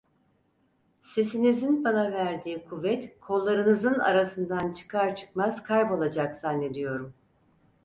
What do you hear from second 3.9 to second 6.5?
arasından çıkar çıkmaz kaybolacak